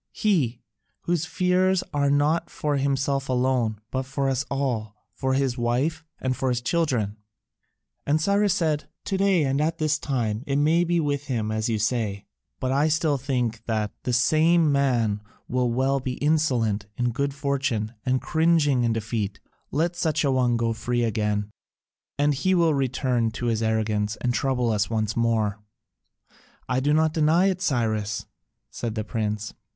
[0.13, 0.63] He,
[1.01, 6.35] whose fears are not for himself alone, but for us all, for his wife, and
[6.35, 7.17] for his children."
[8.07, 11.69] And Cyrus said, "To day and at this time, it may be with him as
[11.69, 12.25] you say:
[12.59, 17.93] but I still think that the same man may well be insolent in good fortune
[18.03, 19.39] and cringing in defeat:
[19.69, 21.51] let such an one go free again,
[22.17, 25.59] and he will return to his arrogance and trouble us once more."
[26.67, 28.25] "I do not deny it, Cyrus,"
[28.71, 29.53] said the prince.